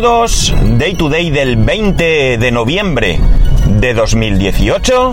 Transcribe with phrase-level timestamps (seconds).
[0.00, 3.20] Todos, Day to Day del 20 de noviembre
[3.78, 5.12] de 2018.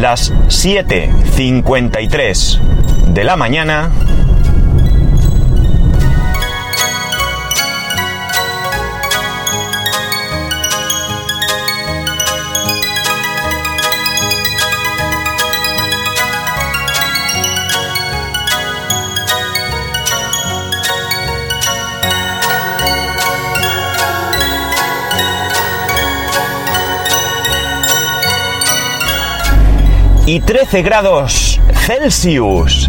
[0.00, 2.58] Las 7.53
[3.12, 3.90] de la mañana.
[30.30, 32.88] Y 13 grados Celsius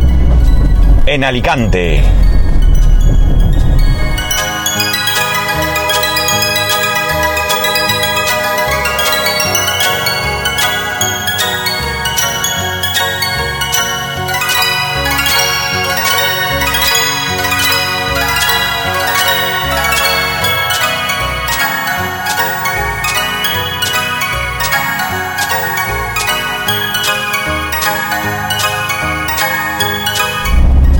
[1.07, 2.03] en Alicante.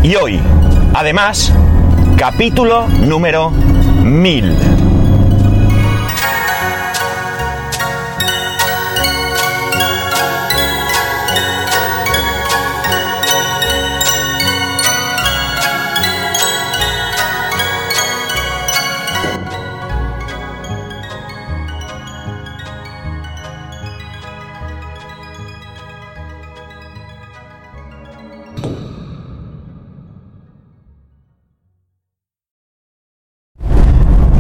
[0.04, 0.40] Y hoy,
[0.96, 1.54] además,
[2.18, 4.91] capítulo número 1000.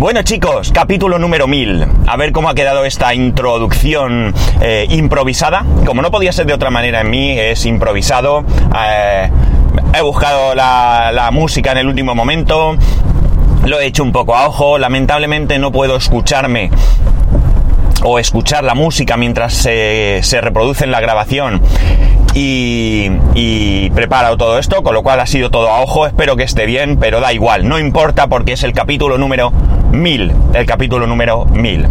[0.02, 1.86] Bueno chicos, capítulo número 1000.
[2.08, 5.64] A ver cómo ha quedado esta introducción eh, improvisada.
[5.86, 8.44] Como no podía ser de otra manera en mí, es improvisado.
[8.84, 9.30] Eh,
[9.94, 12.76] he buscado la, música en el último momento.
[13.64, 14.80] Lo he hecho un poco a ojo.
[14.80, 16.72] Lamentablemente no puedo escucharme
[18.04, 21.62] o escuchar la música mientras se reproduce en la grabación
[22.34, 26.44] y, y, preparo todo esto, con lo cual ha sido todo a ojo, espero que
[26.44, 29.52] esté bien, pero da igual, no importa porque es el capítulo número
[29.92, 31.88] 1000, el capítulo número 1000.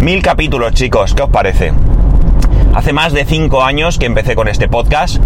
[0.00, 1.72] Mil capítulos chicos, ¿qué os parece?
[2.74, 5.22] Hace más de 5 años que empecé con este podcast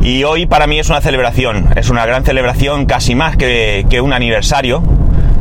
[0.00, 4.00] y hoy para mí es una celebración, es una gran celebración, casi más que, que
[4.00, 4.82] un aniversario,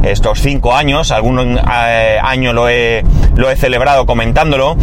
[0.04, 3.04] estos cinco años, algún eh, año lo he,
[3.36, 4.76] lo he celebrado comentándolo,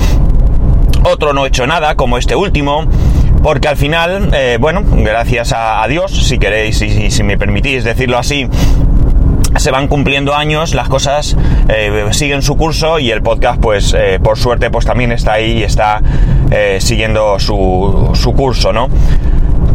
[1.04, 2.86] otro no he hecho nada, como este último,
[3.42, 8.18] porque al final, eh, bueno, gracias a, Dios, si queréis y si, me permitís decirlo
[8.18, 8.48] así,
[9.56, 11.36] se van cumpliendo años, las cosas
[11.68, 15.58] eh, siguen su curso y el podcast, pues eh, por suerte, pues también está ahí
[15.58, 16.02] y está
[16.78, 18.88] siguiendo su, su, curso, ¿no?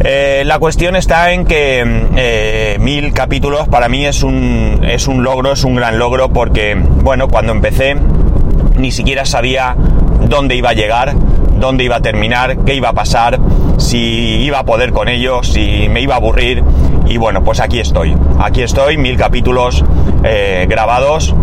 [0.01, 5.63] la cuestión está en que mil capítulos para mí es un, es un logro, es
[5.63, 7.97] un gran logro porque, bueno, cuando empecé
[8.77, 9.75] ni siquiera sabía
[10.27, 11.13] dónde iba a llegar,
[11.61, 13.39] dónde iba a terminar, qué iba a pasar,
[13.77, 16.63] si iba a poder con ello, si me iba a aburrir.
[17.07, 18.15] Y bueno, pues aquí estoy.
[18.39, 19.83] Aquí estoy, mil capítulos
[20.23, 21.33] eh, grabados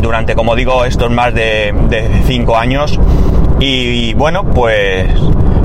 [0.00, 1.74] durante, como digo, estos más de,
[2.26, 2.98] cinco años.
[3.60, 5.08] Y, bueno, pues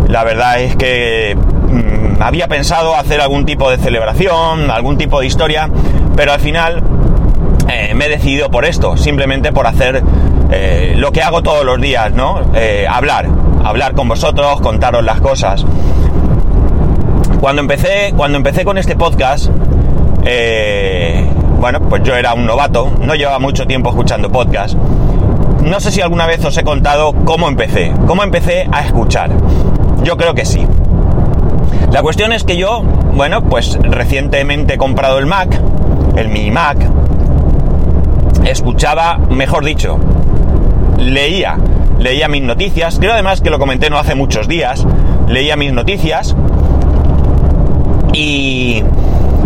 [0.08, 5.26] la verdad es que mmm, había pensado hacer algún tipo de celebración, algún tipo de
[5.26, 5.70] historia,
[6.16, 6.84] pero al final
[7.70, 10.04] eh, me he decidido por esto, simplemente por hacer
[10.52, 12.40] eh, lo que hago todos los días, ¿no?
[12.88, 13.28] Hablar,
[13.68, 15.66] hablar con vosotros, contaros las cosas.
[17.40, 19.50] Cuando empecé, cuando empecé con este podcast,
[21.60, 24.76] bueno, pues yo era un novato, no llevaba mucho tiempo escuchando podcast.
[25.64, 29.32] No sé si alguna vez os he contado cómo empecé, cómo empecé a escuchar.
[30.04, 30.66] Yo creo que sí.
[31.92, 32.84] La cuestión es que yo,
[33.14, 35.60] bueno, pues recientemente he comprado el Mac,
[36.16, 36.78] el mini Mac,
[38.46, 39.98] escuchaba, mejor dicho,
[40.98, 41.58] leía,
[42.00, 44.86] leía mis noticias, creo además que lo comenté no hace muchos días,
[45.28, 46.36] leía mis noticias
[48.14, 48.84] y,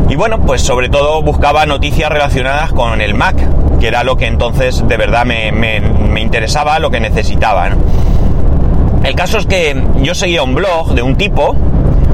[0.09, 3.35] y bueno, pues sobre todo buscaba noticias relacionadas con el Mac,
[3.79, 7.69] que era lo que entonces de verdad me, me, interesaba, lo que necesitaba.
[9.03, 11.55] El caso es que yo seguía un blog de un tipo,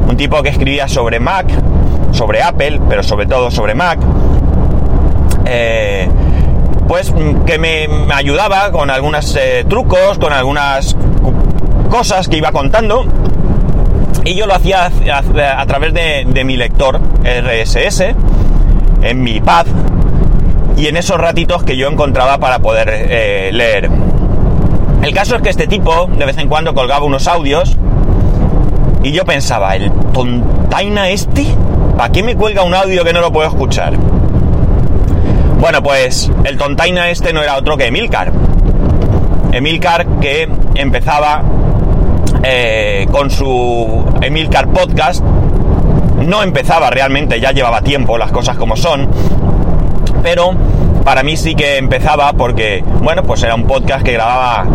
[0.08, 1.48] un tipo que escribía sobre Mac,
[2.12, 4.00] sobre Apple, pero sobre todo sobre Mac.
[5.46, 6.08] Eh,
[6.88, 7.14] pues
[7.46, 10.96] que me, ayudaba con algunos eh, trucos, con algunas
[11.90, 13.06] cosas que iba contando.
[14.24, 18.16] Y yo lo hacía a, través de, mi lector RSS,
[19.02, 19.66] en mi pad,
[20.76, 23.90] y en esos ratitos que yo encontraba para poder eh, leer.
[25.02, 27.78] El caso es que este tipo de vez en cuando colgaba unos audios
[29.04, 31.46] y yo pensaba, el tontaina este,
[31.96, 33.94] ¿para qué me cuelga un audio que no lo puedo escuchar?
[35.60, 38.32] Bueno, pues el tontaina este no era otro que Emilcar.
[39.52, 41.42] Emilcar que empezaba
[42.44, 45.24] eh, con su Emilcar Podcast.
[46.22, 49.10] No empezaba realmente, ya llevaba tiempo, las cosas como son.
[50.22, 50.52] Pero
[51.04, 54.66] para mí sí que empezaba porque, bueno, pues era un podcast que grababa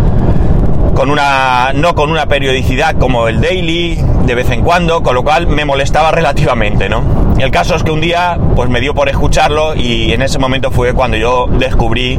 [0.94, 5.22] con una no con una periodicidad como el daily de vez en cuando, con lo
[5.22, 7.31] cual me molestaba relativamente, ¿no?
[7.38, 10.70] El caso es que un día pues me dio por escucharlo y en ese momento
[10.70, 12.18] fue cuando yo descubrí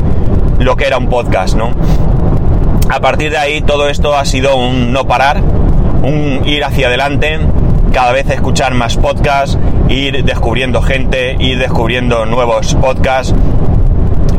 [0.60, 1.71] lo que era un podcast, ¿no?
[2.89, 5.42] A partir de ahí todo esto ha sido un no parar,
[6.04, 7.39] un ir hacia adelante,
[7.94, 9.57] cada vez escuchar más podcasts,
[9.88, 13.33] ir descubriendo gente, ir descubriendo nuevos podcasts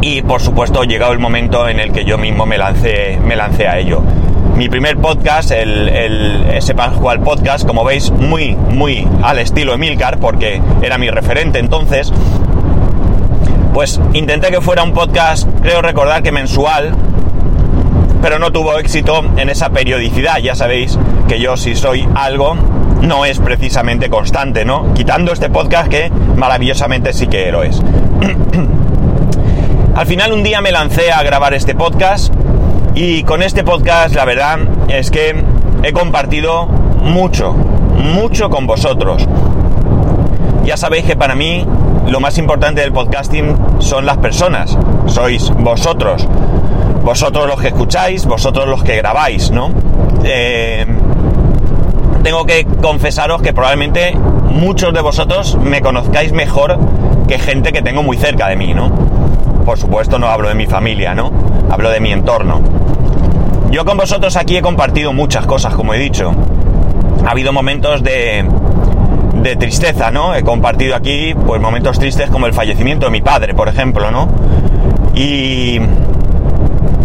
[0.03, 3.69] y por supuesto llegado el momento en el que yo mismo me lancé, me lancé
[3.69, 4.03] a ello.
[4.57, 10.63] Mi primer podcast, el, el ese Podcast, como veis, muy, muy al estilo Emilcar, porque
[10.81, 12.13] era mi referente entonces,
[13.73, 16.95] pues intenté que fuera un podcast, creo recordar que mensual,
[18.23, 20.39] pero no tuvo éxito en esa periodicidad.
[20.39, 22.55] Ya sabéis que yo si soy algo,
[23.03, 24.95] no es precisamente constante, ¿no?
[24.95, 27.83] Quitando este podcast que maravillosamente sí que lo es.
[29.97, 32.33] Al final un día me lancé a grabar este podcast
[32.95, 34.59] y con este podcast la verdad
[34.89, 35.35] es que
[35.83, 39.27] he compartido mucho, mucho con vosotros.
[40.65, 41.67] Ya sabéis que para mí
[42.07, 46.27] lo más importante del podcasting son las personas, sois vosotros,
[47.03, 49.71] vosotros los que escucháis, vosotros los que grabáis, ¿no?
[50.23, 50.87] Eh,
[52.23, 56.79] tengo que confesaros que probablemente muchos de vosotros me conozcáis mejor
[57.29, 58.91] que gente que tengo muy cerca de mí, ¿no?
[59.65, 61.31] Por supuesto no hablo de mi familia, ¿no?
[61.71, 62.74] Hablo de mi entorno.
[63.75, 66.33] Yo con vosotros aquí he compartido muchas cosas, como he dicho.
[67.27, 68.49] Ha habido momentos de,
[69.43, 70.33] de tristeza, ¿no?
[70.33, 74.29] He compartido aquí pues momentos tristes como el fallecimiento de mi padre, por ejemplo, ¿no?
[75.13, 75.81] Y,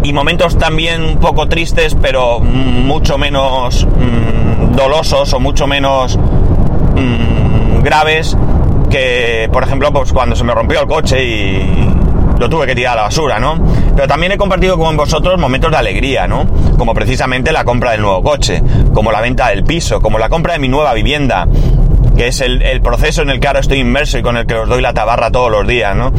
[0.03, 7.81] y momentos también un poco tristes, pero mucho menos mm, dolosos o mucho menos mm,
[7.81, 8.37] graves
[8.91, 11.98] que, por ejemplo, pues cuando se me rompió el coche y,
[12.39, 13.59] lo tuve que tirar a la basura, ¿no?
[13.95, 16.45] Pero también he compartido con vosotros momentos de alegría, ¿no?
[16.77, 18.63] Como precisamente la compra del nuevo coche,
[18.93, 21.47] como la venta del piso, como la compra de mi nueva vivienda,
[22.15, 24.69] que es el, proceso en el que ahora estoy inmerso y con el que os
[24.69, 26.13] doy la tabarra todos los días, ¿no?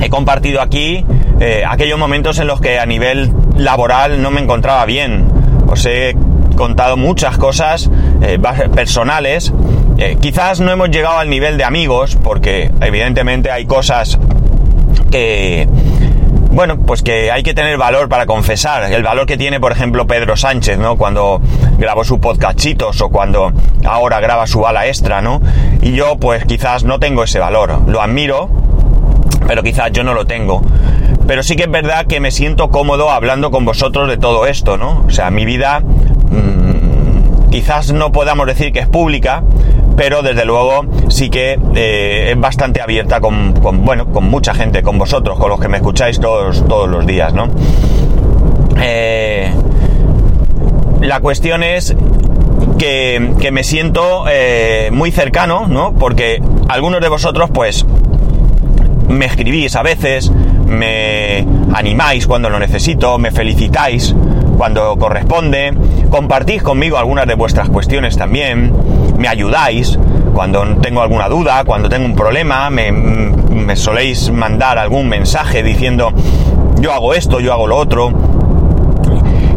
[0.00, 1.04] He compartido aquí
[1.40, 5.26] eh, aquellos momentos en los que a nivel laboral no me encontraba bien.
[5.66, 6.14] Os he
[6.56, 7.90] contado muchas cosas
[8.22, 8.38] eh,
[8.74, 9.52] personales.
[9.98, 14.18] Eh, quizás no hemos llegado al nivel de amigos, porque evidentemente hay cosas
[15.10, 15.68] que,
[16.50, 18.90] bueno, pues que hay que tener valor para confesar.
[18.90, 20.96] El valor que tiene, por ejemplo, Pedro Sánchez, ¿no?
[20.96, 21.40] Cuando
[21.78, 23.52] grabó su podcastitos o cuando
[23.84, 25.40] ahora graba su bala extra, ¿no?
[25.82, 27.82] Y yo, pues quizás no tengo ese valor.
[27.86, 28.48] Lo admiro,
[29.46, 30.62] pero quizás yo no lo tengo.
[31.26, 34.76] Pero sí que es verdad que me siento cómodo hablando con vosotros de todo esto,
[34.78, 35.04] ¿no?
[35.06, 39.42] O sea, mi vida mm, quizás no podamos decir que es pública,
[39.96, 44.98] pero desde luego sí que eh, es bastante abierta con, bueno, con mucha gente, con
[44.98, 47.48] vosotros, con los que me escucháis todos, todos los días, ¿no?
[48.80, 49.50] Eh,
[51.00, 51.96] la cuestión es
[52.78, 55.94] que, que me siento eh, muy cercano, ¿no?
[55.94, 57.86] Porque algunos de vosotros, pues,
[59.08, 60.30] me escribís a veces,
[60.66, 64.14] me animáis cuando lo necesito, me felicitáis
[64.56, 65.72] cuando corresponde,
[66.10, 68.72] compartís conmigo algunas de vuestras cuestiones también,
[69.18, 69.98] me ayudáis
[70.34, 76.12] cuando tengo alguna duda, cuando tengo un problema, me, soléis mandar algún mensaje diciendo
[76.78, 78.12] yo hago esto, yo hago lo otro.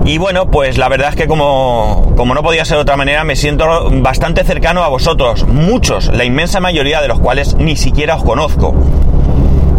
[0.06, 3.24] Y bueno, pues la verdad es que como, como no podía ser de otra manera,
[3.24, 8.15] me siento bastante cercano a vosotros, muchos, la inmensa mayoría de los cuales ni siquiera
[8.15, 8.74] os conozco.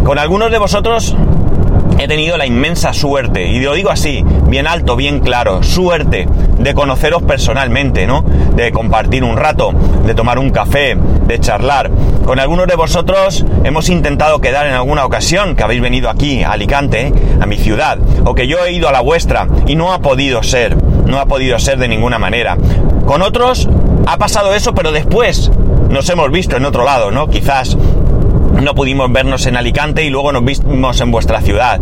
[0.03, 1.15] Con algunos de vosotros
[2.01, 6.27] he tenido la inmensa suerte, y lo digo así, bien alto, bien claro, suerte
[6.57, 8.23] de conoceros personalmente, ¿no?
[8.55, 9.71] De compartir un rato,
[10.05, 11.91] de tomar un café, de charlar.
[12.25, 16.51] Con algunos de vosotros hemos intentado quedar en alguna ocasión que habéis venido aquí, a
[16.51, 19.99] Alicante, a mi ciudad, o que yo he ido a la vuestra y no ha
[19.99, 22.57] podido ser, no ha podido ser de ninguna manera.
[23.05, 23.69] Con otros
[24.07, 25.51] ha pasado eso, pero después
[25.89, 27.27] nos hemos visto en otro lado, ¿no?
[27.27, 27.77] Quizás
[28.61, 31.81] no pudimos vernos en Alicante y luego nos vimos en vuestra ciudad.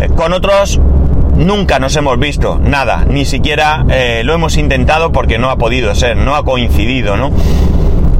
[0.00, 0.80] Eh, con otros
[1.36, 5.94] nunca nos hemos visto, nada, ni siquiera eh, lo hemos intentado porque no ha podido
[5.94, 7.30] ser, no ha coincidido, ¿no?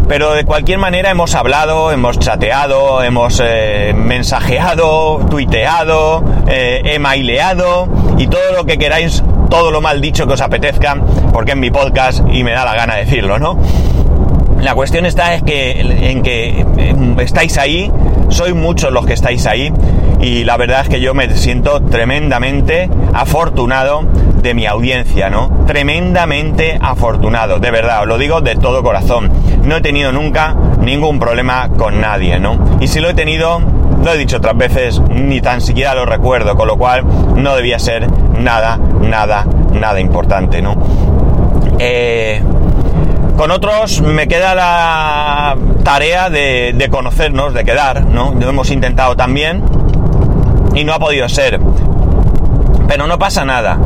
[0.09, 8.53] Pero de cualquier manera hemos hablado, hemos chateado, hemos eh, mensajeado, tuiteado, emaileado y todo
[8.55, 10.97] lo que queráis, todo lo mal dicho que os apetezca,
[11.33, 13.59] porque es mi podcast y me da la gana decirlo, ¿no?
[14.63, 16.65] La cuestión está es que, en que
[17.19, 17.91] estáis ahí,
[18.29, 19.73] sois muchos los que estáis ahí
[20.21, 24.05] y la verdad es que yo me siento tremendamente afortunado
[24.41, 25.65] de mi audiencia, ¿no?
[25.67, 29.33] Tremendamente afortunado, de verdad, os lo digo de todo corazón.
[29.65, 32.79] No he tenido nunca ningún problema con nadie, ¿no?
[32.81, 33.61] Y si lo he tenido,
[34.05, 37.05] lo he dicho otras veces, ni tan siquiera lo recuerdo, con lo cual
[37.35, 40.77] no debía ser nada, nada, nada importante, ¿no?
[41.81, 42.41] Eh,
[43.37, 48.35] con otros me queda la tarea de, conocernos, de quedar, ¿no?
[48.39, 49.63] Lo hemos intentado también
[50.75, 51.61] y no ha podido ser.
[52.89, 53.79] Pero no pasa nada.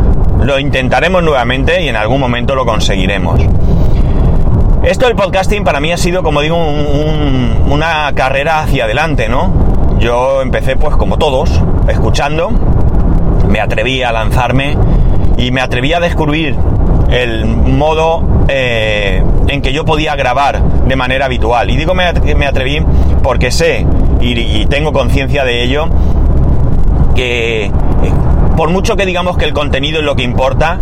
[0.43, 3.41] Lo intentaremos nuevamente y en algún momento lo conseguiremos.
[4.83, 9.99] Esto del podcasting para mí ha sido, como digo, una carrera hacia adelante, ¿no?
[9.99, 11.51] Yo empecé pues como todos,
[11.89, 12.51] escuchando,
[13.49, 14.77] me atreví a lanzarme
[15.37, 16.57] y me atreví a descubrir
[17.11, 21.71] el modo eh, en que yo podía grabar de manera habitual.
[21.71, 22.83] Y digo me, atreví
[23.23, 23.87] porque sé
[24.21, 25.89] y, tengo conciencia de ello
[27.15, 27.73] que eh,
[28.57, 30.79] por mucho que digamos que el contenido es lo que importa,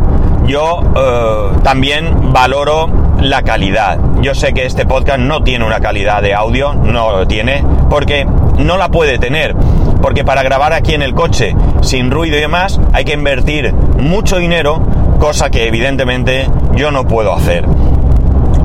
[0.47, 2.88] yo eh, también valoro
[3.21, 3.99] la calidad.
[4.21, 8.26] Yo sé que este podcast no tiene una calidad de audio, no lo tiene, porque
[8.59, 9.54] no la puede tener.
[10.02, 14.37] Porque para grabar aquí en el coche, sin ruido y demás, hay que invertir mucho
[14.37, 14.83] dinero
[15.18, 17.64] cosa que evidentemente yo no puedo hacer.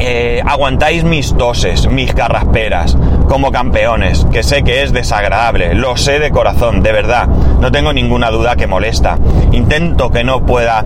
[0.02, 6.20] Eh, aguantáis mis toses, mis carrasperas, como campeones, que sé que es desagradable, lo sé
[6.20, 9.18] de corazón, de verdad, no tengo ninguna duda que molesta.
[9.52, 10.86] Intento que no pueda,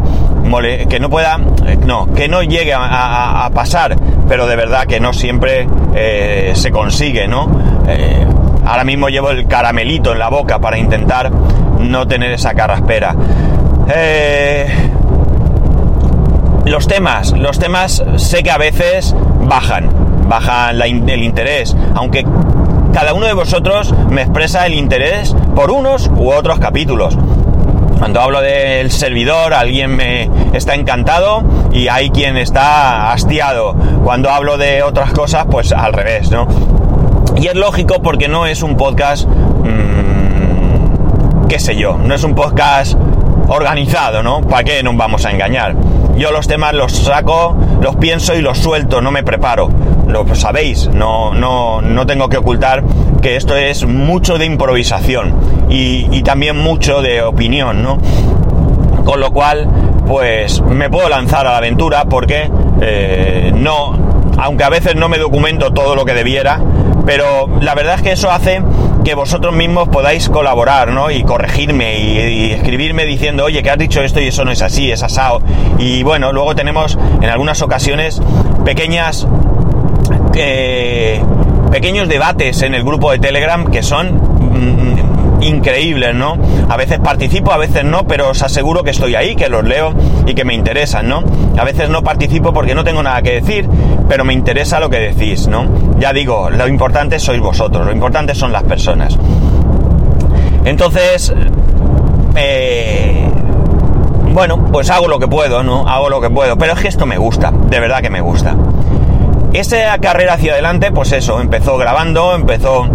[0.89, 3.95] que no pueda, eh, no, que no llegue a, pasar,
[4.27, 7.73] pero de verdad que no siempre eh, se consigue, ¿no?
[8.65, 11.29] ahora mismo llevo el caramelito en la boca para intentar
[11.79, 13.15] no tener esa carraspera.
[13.93, 14.67] Eh,
[16.65, 19.89] los temas, los temas sé que a veces bajan,
[20.27, 22.25] bajan el interés, aunque
[22.93, 27.17] cada uno de vosotros me expresa el interés por unos u otros capítulos.
[27.97, 33.73] Cuando hablo del servidor, alguien me está encantado y hay quien está hastiado.
[34.03, 36.47] Cuando hablo de otras cosas, pues al revés, ¿no?
[37.37, 39.87] Y es lógico porque no es un podcast, mmm,
[41.47, 42.95] qué sé yo, no es un podcast
[43.47, 44.41] organizado, ¿no?
[44.41, 45.75] ¿Para qué nos vamos a engañar?
[46.15, 49.69] Yo los temas los saco, los pienso y los suelto, no me preparo.
[50.07, 52.83] Lo sabéis, no, no, no tengo que ocultar
[53.21, 55.33] que esto es mucho de improvisación
[55.69, 57.97] y, también mucho de opinión, ¿no?
[59.05, 59.67] Con lo cual,
[60.07, 62.49] pues me puedo lanzar a la aventura porque
[62.81, 63.97] eh, no,
[64.37, 66.59] aunque a veces no me documento todo lo que debiera,
[67.05, 68.61] pero la verdad es que eso hace
[69.03, 71.11] que vosotros mismos podáis colaborar, ¿no?
[71.11, 74.91] Y corregirme y, escribirme diciendo, oye, que has dicho esto y eso no es así,
[74.91, 75.41] es asado.
[75.77, 78.21] Y bueno, luego tenemos en algunas ocasiones
[78.65, 79.27] pequeñas...
[80.35, 81.21] Eh,
[81.71, 86.37] pequeños debates en el grupo de Telegram que son mm, increíbles, ¿no?
[86.69, 89.93] A veces participo, a veces no, pero os aseguro que estoy ahí, que los leo
[90.27, 91.23] y que me interesan, ¿no?
[91.57, 93.67] A veces no participo porque no tengo nada que decir,
[94.07, 95.65] pero me interesa lo que decís, ¿no?
[95.99, 99.17] Ya digo, lo importante sois vosotros, lo importante son las personas.
[100.65, 101.33] Entonces,
[102.35, 103.27] eh,
[104.31, 105.87] bueno, pues hago lo que puedo, ¿no?
[105.87, 108.55] Hago lo que puedo, pero es que esto me gusta, de verdad que me gusta.
[109.53, 112.87] Esa carrera hacia adelante, pues eso, empezó grabando, empezó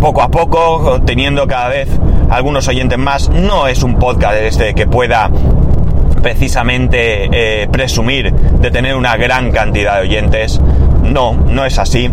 [0.00, 1.88] poco a poco, teniendo cada vez
[2.30, 3.28] algunos oyentes más.
[3.28, 5.30] No es un podcast este que pueda
[6.20, 10.60] precisamente eh, presumir de tener una gran cantidad de oyentes.
[11.02, 12.10] No, no es así.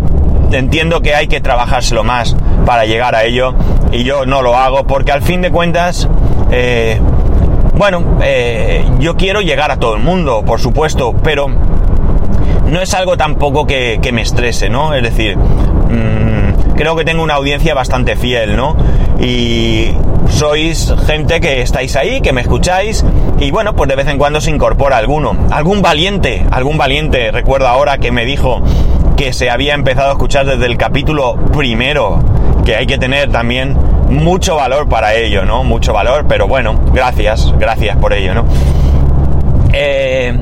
[0.52, 2.36] Entiendo que hay que trabajárselo más
[2.66, 3.56] para llegar a ello
[3.92, 6.08] y yo no lo hago porque al fin de cuentas,
[6.52, 7.00] eh,
[7.76, 13.18] bueno, eh, yo quiero llegar a todo el mundo, por supuesto, pero no es algo
[13.18, 14.94] tampoco que, me estrese, ¿no?
[14.94, 18.76] Es decir, mm, creo que tengo una audiencia bastante fiel, ¿no?
[19.20, 19.92] Y
[20.30, 23.06] sois gente que estáis ahí, que me escucháis
[23.40, 25.36] y bueno, pues de vez en cuando se incorpora alguno.
[25.52, 28.62] Algún valiente, algún valiente, recuerdo ahora que me dijo
[29.16, 32.20] que se había empezado a escuchar desde el capítulo primero,
[32.66, 33.78] que hay que tener también
[34.10, 35.64] mucho valor para ello, ¿no?
[35.64, 38.46] Mucho valor, pero bueno, gracias, gracias por ello, ¿no?
[39.74, 40.38] Eh,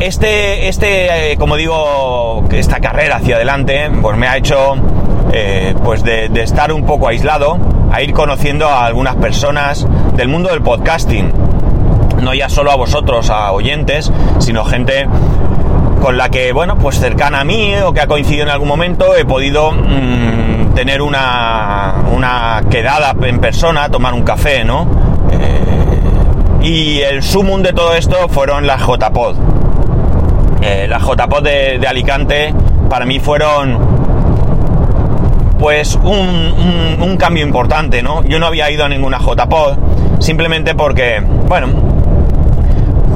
[0.00, 4.76] este, este, eh, como digo, esta carrera hacia adelante, pues me ha hecho
[5.32, 7.58] eh, pues de, estar un poco aislado
[7.92, 11.32] a ir conociendo a algunas personas del mundo del podcasting.
[12.22, 15.06] No ya solo a vosotros, a oyentes, sino gente
[16.02, 19.16] con la que, bueno, pues cercana a mí o que ha coincidido en algún momento,
[19.16, 24.86] he podido mmm, tener una, una, quedada en persona, tomar un café, ¿no?
[25.30, 25.70] Eh,
[26.62, 29.36] y el sumum de todo esto fueron las JPod.
[30.62, 32.54] Eh, las JPod de, Alicante
[32.88, 33.99] para mí fueron
[35.60, 38.24] pues un, un, cambio importante, ¿no?
[38.24, 39.76] Yo no había ido a ninguna JPod
[40.18, 41.66] simplemente porque, bueno,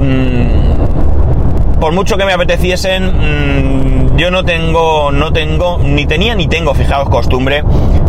[0.00, 6.46] mmm, por mucho que me apeteciesen, mmm, yo no tengo, no tengo, ni tenía ni
[6.46, 7.64] tengo, fijaos, costumbre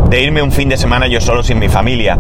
[0.10, 2.18] de irme un fin de semana yo solo sin mi familia.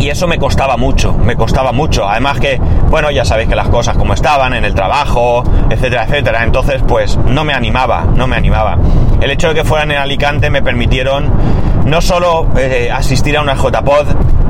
[0.00, 2.08] Y eso me costaba mucho, me costaba mucho.
[2.08, 6.42] Además que, bueno, ya sabéis que las cosas como estaban, en el trabajo, etcétera, etcétera.
[6.42, 8.78] Entonces, pues no me animaba, no me animaba.
[9.20, 11.30] El hecho de que fueran en Alicante me permitieron
[11.84, 14.06] no solo eh, asistir a una JPod,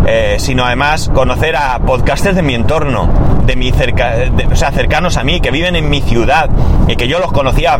[0.07, 3.09] eh, sino además conocer a podcasters de mi entorno,
[3.45, 4.14] de mi cerca,
[4.52, 6.49] o sea, cercanos a mí, que viven en mi ciudad
[6.87, 7.76] y que yo los conocía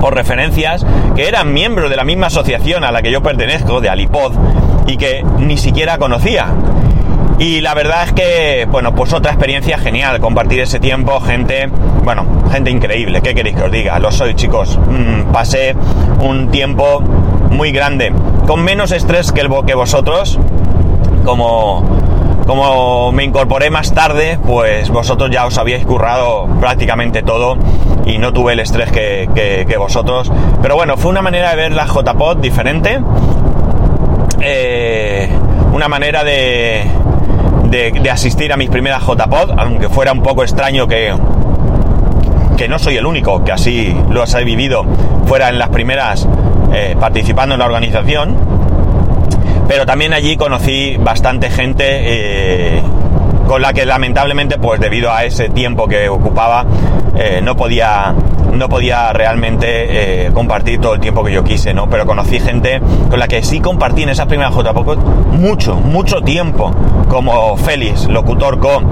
[0.00, 0.84] por referencias,
[1.14, 4.32] que eran miembros de la misma asociación a la que yo pertenezco, de Alipod,
[4.88, 6.48] y que ni siquiera conocía.
[7.38, 11.68] Y la verdad es que, bueno, pues otra experiencia genial, compartir ese tiempo, gente,
[12.02, 13.96] bueno, gente increíble, ¿qué queréis que os diga?
[14.00, 14.76] Lo soy, chicos.
[14.76, 15.76] Mm, pasé
[16.20, 17.00] un tiempo
[17.50, 18.12] muy grande,
[18.46, 20.36] con menos estrés que, el, que vosotros,
[21.24, 21.84] como,
[22.44, 27.56] como me incorporé más tarde, pues vosotros ya os habíais currado prácticamente todo
[28.04, 29.28] y no tuve el estrés que,
[29.68, 30.32] que, vosotros.
[30.62, 33.00] Pero bueno, fue una manera de ver la JPod diferente.
[34.40, 35.28] Eh,
[35.72, 36.84] una manera de,
[37.64, 41.14] de, asistir a mis primeras JPod, aunque fuera un poco extraño que,
[42.56, 44.84] que no soy el único que así los he vivido
[45.26, 46.26] fuera en las primeras
[46.72, 48.36] eh, participando en la organización
[49.68, 52.82] pero también allí conocí bastante gente eh,
[53.48, 56.66] con la que lamentablemente pues debido a ese tiempo que ocupaba
[57.16, 58.14] eh, no podía
[58.52, 61.88] no podía realmente eh, compartir todo el tiempo que yo quise, ¿no?
[61.88, 64.98] Pero conocí gente con la que sí compartí en esas primeras JPOC
[65.32, 66.74] mucho, mucho tiempo,
[67.08, 68.82] como Félix, locutor co,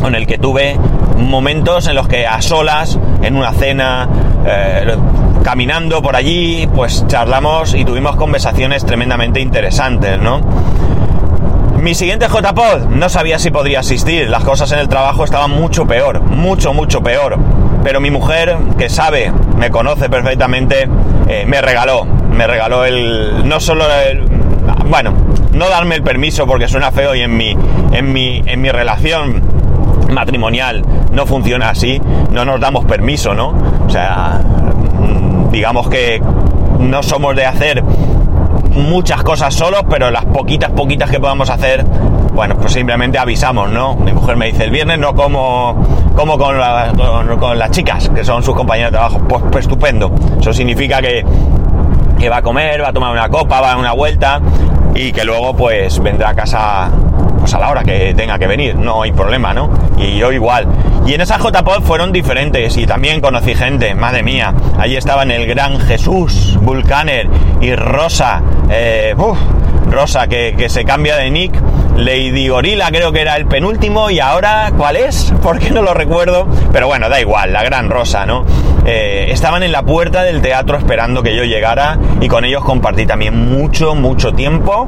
[0.00, 0.76] con el que tuve
[1.18, 4.08] momentos en los que a solas, en una cena,
[4.46, 4.96] eh,
[5.42, 10.40] caminando por allí, pues charlamos y tuvimos conversaciones tremendamente interesantes, ¿no?
[11.80, 15.86] Mi siguiente JPod no sabía si podría asistir, las cosas en el trabajo estaban mucho
[15.86, 17.38] peor, mucho, mucho peor.
[17.82, 20.86] Pero mi mujer, que sabe, me conoce perfectamente,
[21.26, 24.26] eh, me regaló, me regaló el, no solo el,
[24.88, 25.14] bueno,
[25.54, 27.56] no darme el permiso porque suena feo y en mi,
[27.92, 29.42] en mi, en mi relación
[30.12, 31.98] matrimonial no funciona así,
[32.30, 33.54] no nos damos permiso, ¿no?
[33.86, 34.42] O sea,
[35.50, 36.20] digamos que
[36.78, 37.82] no somos de hacer
[38.70, 41.84] muchas cosas solos, pero las poquitas, poquitas que podamos hacer,
[42.32, 43.94] bueno, pues simplemente avisamos, ¿no?
[43.96, 46.56] Mi mujer me dice, el viernes no como, como con,
[47.38, 49.20] con las chicas, que son sus compañeras de trabajo.
[49.28, 50.12] Pues, pues estupendo.
[50.40, 51.24] Eso significa que,
[52.18, 54.40] que va a comer, va a tomar una copa, va a dar una vuelta
[54.94, 56.90] y que luego pues vendrá a casa
[57.38, 59.70] pues a la hora que tenga que venir, no hay problema, ¿no?
[59.96, 60.66] Y yo igual.
[61.10, 64.54] Y en esa JPod fueron diferentes y también conocí gente, madre mía.
[64.78, 67.28] Allí estaban el gran Jesús, Vulcaner
[67.60, 69.12] y Rosa, eh,
[69.90, 71.52] Rosa que, que, se cambia de nick,
[71.96, 75.34] Lady Gorila creo que era el penúltimo y ahora, ¿cuál es?
[75.42, 78.44] Porque no lo recuerdo, pero bueno, da igual, la gran Rosa, ¿no?
[78.86, 83.04] Eh, estaban en la puerta del teatro esperando que yo llegara y con ellos compartí
[83.04, 84.86] también mucho, mucho tiempo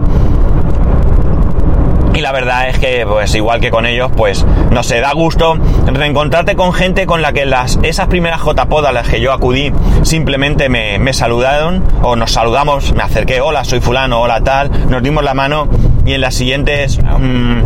[2.14, 5.56] y la verdad es que pues igual que con ellos pues no sé da gusto
[5.86, 9.72] reencontrarte con gente con la que las esas primeras JPod a las que yo acudí
[10.02, 15.02] simplemente me, me, saludaron o nos saludamos me acerqué hola soy fulano hola tal nos
[15.02, 15.68] dimos la mano
[16.04, 17.62] y en las siguientes mmm,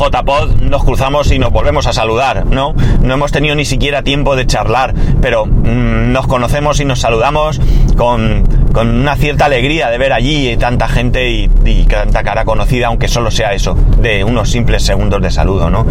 [0.00, 2.74] JPod nos cruzamos y nos volvemos a saludar, ¿no?
[3.02, 7.60] No hemos tenido ni siquiera tiempo de charlar, pero mmm, nos conocemos y nos saludamos
[7.98, 11.48] con, con, una cierta alegría de ver allí tanta gente y,
[11.84, 15.86] tanta cara conocida, aunque solo sea eso, de unos simples segundos de saludo, ¿no?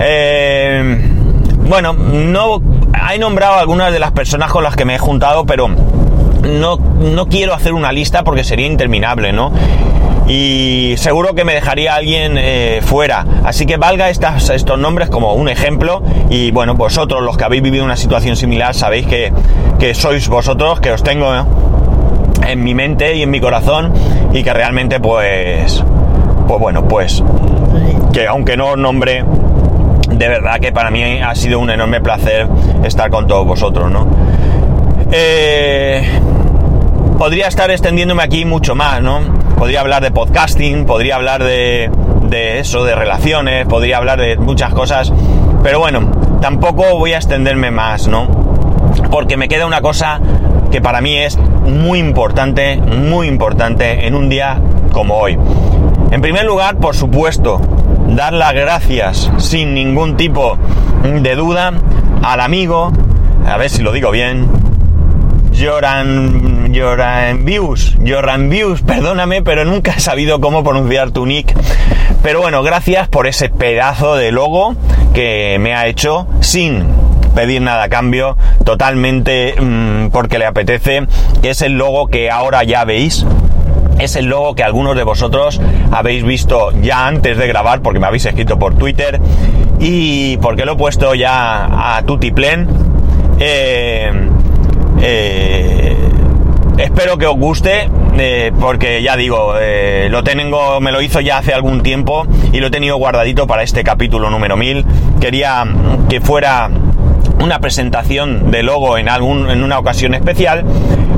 [0.00, 0.98] Eh,
[1.68, 2.60] bueno, no
[3.12, 7.26] he nombrado algunas de las personas con las que me he juntado, pero no, no
[7.26, 9.52] quiero hacer una lista porque sería interminable, ¿no?
[10.28, 13.24] Y seguro que me dejaría alguien eh, fuera.
[13.44, 17.84] Así que valga estos nombres como un ejemplo y bueno, vosotros los que habéis vivido
[17.84, 19.32] una situación similar sabéis que,
[19.78, 21.32] que sois vosotros, que os tengo
[22.46, 23.92] en mi mente y en mi corazón
[24.32, 25.82] y que realmente pues,
[26.46, 27.22] pues bueno, pues
[28.12, 29.24] que aunque no os nombre,
[30.10, 32.48] de verdad que para mí ha sido un enorme placer
[32.84, 34.06] estar con todos vosotros, ¿no?
[35.12, 36.02] Eh,
[37.18, 39.20] podría estar extendiéndome aquí mucho más, ¿no?
[39.56, 41.90] Podría hablar de podcasting, podría hablar de,
[42.22, 45.12] de eso, de relaciones, podría hablar de muchas cosas,
[45.62, 48.28] pero bueno, tampoco voy a extenderme más, ¿no?
[49.10, 50.20] Porque me queda una cosa
[50.70, 54.60] que para mí es muy importante, muy importante en un día
[54.92, 55.38] como hoy.
[56.10, 57.60] En primer lugar, por supuesto,
[58.08, 60.58] dar las gracias sin ningún tipo
[61.02, 61.72] de duda
[62.22, 62.92] al amigo,
[63.46, 64.48] a ver si lo digo bien,
[65.58, 71.56] Joran, Joran Views, Joran Views, perdóname, pero nunca he sabido cómo pronunciar tu nick.
[72.22, 74.74] Pero bueno, gracias por ese pedazo de logo
[75.14, 76.84] que me ha hecho sin
[77.34, 81.06] pedir nada a cambio, totalmente mmm, porque le apetece.
[81.42, 83.24] Es el logo que ahora ya veis.
[83.98, 88.06] Es el logo que algunos de vosotros habéis visto ya antes de grabar, porque me
[88.06, 89.20] habéis escrito por Twitter
[89.80, 92.68] y porque lo he puesto ya a Tutiplen.
[93.38, 94.12] Eh,
[97.06, 97.88] espero que os guste,
[98.18, 102.58] eh, porque ya digo, eh, lo tengo, me lo hizo ya hace algún tiempo y
[102.58, 104.84] lo he tenido guardadito para este capítulo número 1000.
[105.20, 105.64] Quería
[106.08, 106.68] que fuera
[107.40, 110.64] una presentación de logo en algún en una ocasión especial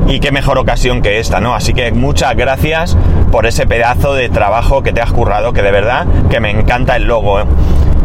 [0.07, 1.55] y qué mejor ocasión que esta, ¿no?
[1.55, 2.95] Así que muchas gracias
[3.31, 6.97] por ese pedazo de trabajo que te has currado, que de verdad que me encanta
[6.97, 7.39] el logo.
[7.39, 7.45] ¿eh?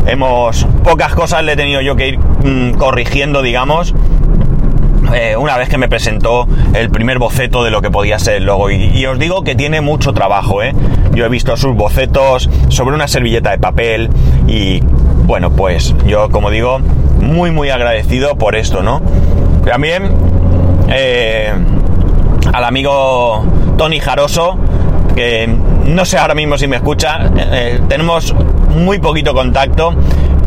[0.06, 3.94] Hemos pocas cosas le he tenido yo que ir mmm, corrigiendo, digamos,
[5.14, 8.44] eh, una vez que me presentó el primer boceto de lo que podía ser el
[8.44, 8.70] logo.
[8.70, 10.74] Y, os digo que tiene mucho trabajo, ¿eh?
[11.14, 14.10] Yo he visto sus bocetos sobre una servilleta de papel
[14.48, 14.80] y
[15.24, 16.80] bueno, pues yo como digo,
[17.20, 19.00] muy muy agradecido por esto, ¿no?
[19.64, 20.10] También
[20.88, 21.52] eh,
[22.52, 23.44] al amigo
[23.78, 24.58] Tony Jaroso,
[25.14, 25.48] que
[25.86, 28.34] no sé ahora mismo si me escucha, eh, tenemos
[28.74, 29.94] muy poquito contacto,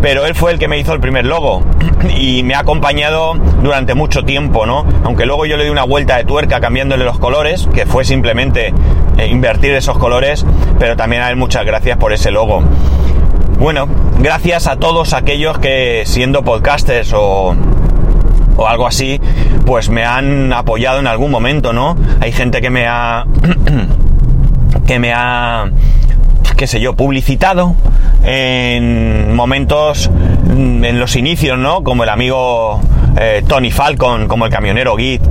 [0.01, 1.63] pero él fue el que me hizo el primer logo
[2.17, 4.86] y me ha acompañado durante mucho tiempo, ¿no?
[5.03, 8.73] Aunque luego yo le di una vuelta de tuerca cambiándole los colores, que fue simplemente
[9.17, 10.45] eh, invertir esos colores,
[10.79, 12.63] pero también a él muchas gracias por ese logo.
[13.60, 13.88] Bueno,
[14.19, 17.55] gracias a todos aquellos que siendo podcasters o,
[18.55, 19.19] o algo así,
[19.65, 21.97] pues me han apoyado en algún momento, ¿no?
[22.19, 23.25] Hay gente que me ha
[24.88, 25.69] que me ha
[26.58, 27.76] qué sé yo, publicitado
[28.24, 30.10] en momentos
[30.50, 31.84] en los inicios, ¿no?
[31.84, 32.82] Como el amigo
[33.15, 35.22] eh, Tony Falcon, como el camionero Git,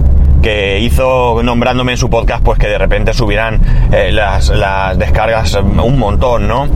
[0.40, 3.60] que hizo nombrándome en su podcast, pues que de repente subieran
[3.92, 6.68] eh, las, las, descargas un montón, ¿no?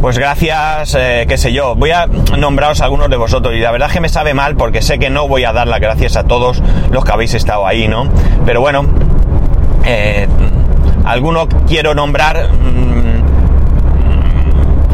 [0.00, 3.70] Pues gracias, eh, qué sé yo, voy a nombraros a algunos de vosotros y la
[3.70, 6.16] verdad es que me sabe mal porque sé que no voy a dar las gracias
[6.16, 8.08] a todos los que habéis estado ahí, ¿no?
[8.44, 8.86] Pero bueno,
[11.04, 13.23] alguno quiero nombrar mmm,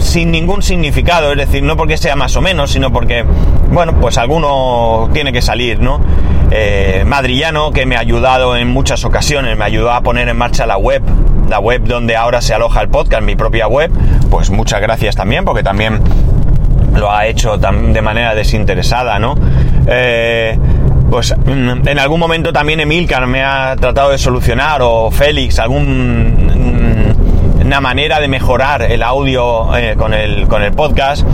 [0.01, 3.25] sin ningún significado, es decir, no porque sea más o menos, sino porque,
[3.71, 6.01] bueno, pues alguno tiene que salir, ¿no?
[6.51, 10.67] Eh, Madrillano, que me ha ayudado en muchas ocasiones, me ayudó a poner en marcha
[10.67, 11.03] la web,
[11.49, 13.91] la web donde ahora se aloja el podcast, mi propia web,
[14.31, 16.01] pues muchas gracias también, porque también
[16.97, 19.37] lo ha hecho de manera desinteresada, ¿no?
[19.87, 20.59] Eh,
[21.09, 27.17] pues en algún momento también Emilcar me ha tratado de solucionar, o Félix, algún
[27.70, 31.24] una manera de mejorar el audio eh, con, el, con el podcast.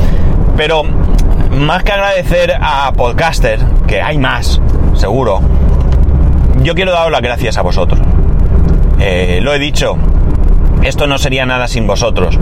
[0.54, 4.60] Pero más que agradecer a Podcaster, que hay más,
[4.92, 5.40] seguro,
[6.62, 7.98] yo quiero daros las gracias a vosotros.
[9.00, 9.96] Eh, lo he dicho,
[10.82, 12.38] esto no sería nada sin vosotros.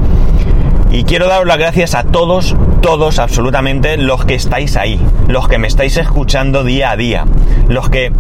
[0.91, 5.59] Y quiero daros las gracias a todos, todos, absolutamente, los que estáis ahí, los que
[5.59, 7.27] me estáis escuchando día a día,
[7.69, 8.11] los que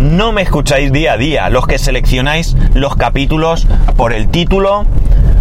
[0.00, 4.86] no me escucháis día a día, los que seleccionáis los capítulos por el título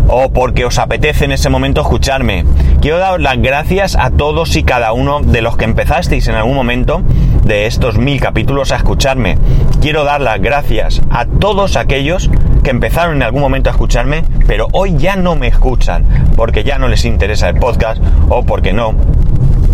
[0.10, 2.44] o porque os apetece en ese momento escucharme.
[2.82, 6.56] Quiero dar las gracias a todos y cada uno de los que empezasteis en algún
[6.56, 7.02] momento
[7.46, 9.38] de estos mil capítulos a escucharme.
[9.82, 12.30] Quiero dar las gracias a todos aquellos
[12.64, 16.78] que empezaron en algún momento a escucharme, pero hoy ya no me escuchan porque ya
[16.78, 18.94] no les interesa el podcast o porque no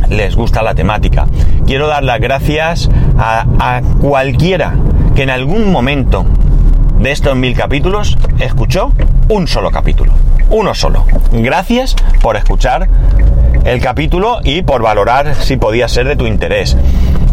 [0.09, 1.27] les gusta la temática.
[1.65, 4.75] Quiero dar las gracias a, cualquiera
[5.15, 6.25] que en algún momento
[6.99, 8.91] de estos mil capítulos escuchó
[9.29, 10.13] un solo capítulo.
[10.49, 11.05] Uno solo.
[11.31, 12.87] Gracias por escuchar
[13.63, 16.77] el capítulo y por valorar si podía ser de tu interés.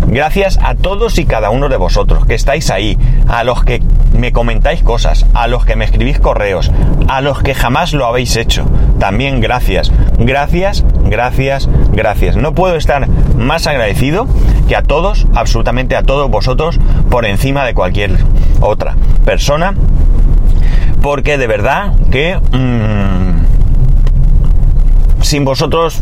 [0.07, 4.33] Gracias a todos y cada uno de vosotros que estáis ahí, a los que me
[4.33, 6.71] comentáis cosas, a los que me escribís correos,
[7.09, 8.65] a los que jamás lo habéis hecho.
[8.99, 9.91] También gracias.
[10.19, 12.37] Gracias, gracias, gracias.
[12.37, 14.27] No puedo estar más agradecido
[14.69, 16.79] que a todos, absolutamente a todos vosotros,
[17.11, 18.17] por encima de cualquier
[18.61, 19.75] otra persona.
[21.03, 23.43] Porque de verdad que mmm,
[25.23, 26.01] sin vosotros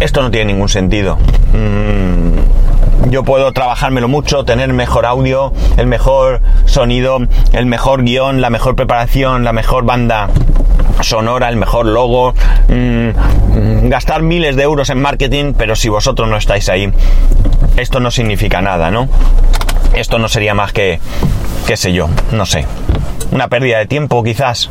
[0.00, 1.18] esto no tiene ningún sentido.
[1.52, 2.69] Mm,
[3.08, 7.18] yo puedo trabajármelo mucho, tener mejor audio, el mejor sonido,
[7.52, 10.28] el mejor guion, la mejor preparación, la mejor banda
[11.00, 12.34] sonora, el mejor logo,
[12.68, 16.92] mm, gastar miles de euros en marketing, pero si vosotros no estáis ahí,
[17.76, 19.08] esto no significa nada, ¿no?
[19.94, 21.00] Esto no sería más que,
[21.66, 22.66] qué sé yo, no sé,
[23.32, 24.70] una pérdida de tiempo quizás.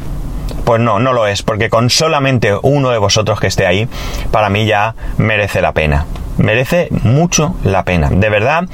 [0.63, 3.87] Pues no, no lo es, porque con solamente uno de vosotros que esté ahí,
[4.31, 6.05] para mí ya merece la pena.
[6.37, 8.09] Merece mucho la pena.
[8.09, 8.65] De verdad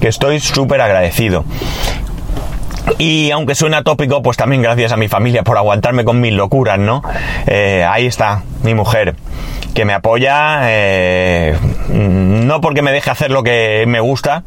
[0.00, 1.44] que estoy súper agradecido.
[2.98, 6.78] Y aunque suena tópico, pues también gracias a mi familia por aguantarme con mis locuras,
[6.78, 7.02] ¿no?
[7.46, 9.14] Eh, ahí está, mi mujer,
[9.74, 11.56] que me apoya, eh,
[11.88, 14.42] no porque me deje hacer lo que me gusta,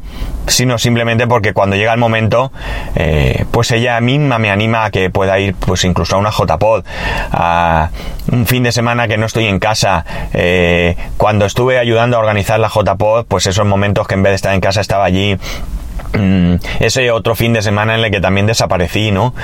[0.46, 2.52] sino simplemente porque cuando llega el momento,
[2.94, 6.84] eh, pues ella misma me anima a que pueda ir, pues incluso a una JPod,
[7.32, 7.90] a
[8.30, 10.04] un fin de semana que no estoy en casa.
[11.16, 14.54] cuando estuve ayudando a organizar la JPod, pues esos momentos que en vez de estar
[14.54, 15.38] en casa estaba allí
[16.80, 19.34] ese otro fin de semana en el que también desaparecí, ¿no?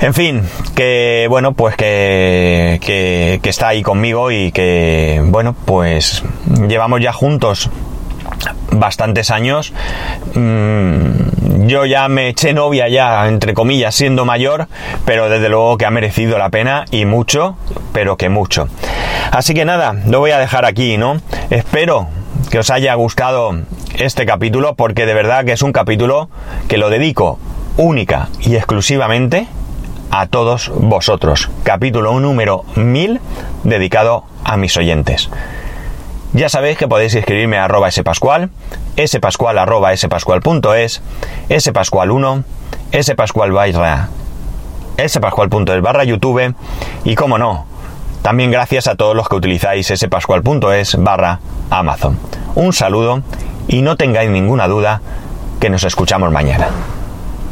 [0.00, 0.42] En fin,
[0.74, 6.22] que bueno, pues que, que, está ahí conmigo y que, bueno, pues
[6.68, 7.70] llevamos ya juntos
[8.70, 9.72] bastantes años.
[10.34, 14.68] Mm, yo ya me eché novia ya, entre comillas, siendo mayor,
[15.04, 17.56] pero desde luego que ha merecido la pena y mucho,
[17.92, 18.68] pero que mucho.
[19.32, 21.20] Así que nada, lo voy a dejar aquí, ¿no?
[21.50, 22.08] Espero
[22.50, 23.54] que os haya gustado
[23.96, 26.28] este capítulo porque de verdad que es un capítulo
[26.68, 27.38] que lo dedico
[27.76, 29.46] única y exclusivamente
[30.10, 31.50] a todos vosotros.
[31.62, 33.20] Capítulo número 1000
[33.64, 35.28] dedicado a mis oyentes.
[36.32, 38.50] Ya sabéis que podéis escribirme a arroba spascual,
[38.98, 41.02] spascual arroba spascual.es,
[41.48, 42.44] spascual1,
[43.02, 44.08] spascual barra,
[45.06, 46.54] spascual.es barra youtube
[47.04, 47.66] y como no,
[48.28, 52.18] también gracias a todos los que utilizáis spascual.es barra amazon.
[52.56, 53.22] Un saludo
[53.68, 55.00] y no tengáis ninguna duda
[55.58, 56.68] que nos escuchamos mañana.